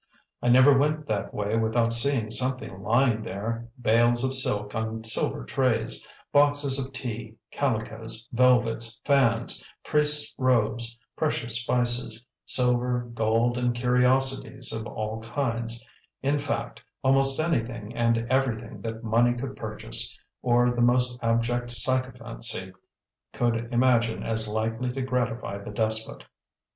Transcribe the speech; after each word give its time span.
I 0.41 0.49
never 0.49 0.75
went 0.75 1.05
that 1.05 1.31
way 1.31 1.55
without 1.57 1.93
seeing 1.93 2.31
something 2.31 2.81
lying 2.81 3.21
there, 3.21 3.69
bales 3.79 4.23
of 4.23 4.33
silk 4.33 4.73
on 4.73 5.03
silver 5.03 5.45
trays, 5.45 6.03
boxes 6.33 6.79
of 6.83 6.91
tea, 6.91 7.35
calicoes, 7.51 8.27
velvets, 8.31 8.99
fans, 9.05 9.63
priests' 9.85 10.33
robes, 10.39 10.97
precious 11.15 11.61
spices, 11.61 12.25
silver, 12.45 13.11
gold, 13.13 13.59
and 13.59 13.75
curiosities 13.75 14.73
of 14.73 14.87
all 14.87 15.21
kinds, 15.21 15.85
in 16.23 16.39
fact, 16.39 16.81
almost 17.03 17.39
anything 17.39 17.95
and 17.95 18.25
everything 18.27 18.81
that 18.81 19.03
money 19.03 19.35
could 19.37 19.55
purchase, 19.55 20.17
or 20.41 20.71
the 20.71 20.81
most 20.81 21.19
abject 21.21 21.69
sycophancy 21.69 22.73
could 23.33 23.71
imagine 23.71 24.23
as 24.23 24.47
likely 24.47 24.91
to 24.93 25.03
gratify 25.03 25.59
the 25.59 25.69
despot. 25.69 26.25